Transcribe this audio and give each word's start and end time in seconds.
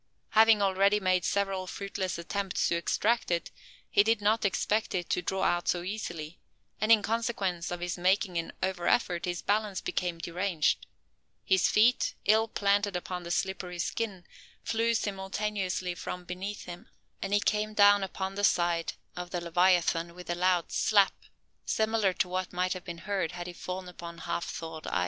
Having 0.31 0.63
already 0.63 0.99
made 0.99 1.23
several 1.23 1.67
fruitless 1.67 2.17
attempts 2.17 2.67
to 2.69 2.75
extract 2.75 3.29
it, 3.29 3.51
he 3.87 4.01
did 4.01 4.19
not 4.19 4.45
expect 4.45 4.95
it 4.95 5.11
to 5.11 5.21
draw 5.21 5.43
out 5.43 5.67
so 5.67 5.83
easily; 5.83 6.39
and, 6.79 6.91
in 6.91 7.03
consequence 7.03 7.69
of 7.69 7.81
his 7.81 7.99
making 7.99 8.35
an 8.39 8.51
over 8.63 8.87
effort, 8.87 9.25
his 9.25 9.43
balance 9.43 9.79
became 9.79 10.17
deranged; 10.17 10.87
his 11.45 11.67
feet, 11.69 12.15
ill 12.25 12.47
planted 12.47 12.95
upon 12.95 13.21
the 13.21 13.29
slippery 13.29 13.77
skin, 13.77 14.25
flew 14.63 14.95
simultaneously 14.95 15.93
from 15.93 16.25
beneath 16.25 16.65
him; 16.65 16.87
and 17.21 17.31
he 17.31 17.39
came 17.39 17.75
down 17.75 18.03
upon 18.03 18.33
the 18.33 18.43
side 18.43 18.93
of 19.15 19.29
the 19.29 19.39
leviathan 19.39 20.15
with 20.15 20.31
a 20.31 20.33
loud 20.35 20.71
"slap," 20.71 21.13
similar 21.63 22.11
to 22.11 22.27
what 22.27 22.51
might 22.51 22.73
have 22.73 22.83
been 22.83 22.97
heard 23.05 23.33
had 23.33 23.45
he 23.45 23.53
fallen 23.53 23.87
upon 23.87 24.17
half 24.17 24.45
thawed 24.49 24.87
ice. 24.87 24.99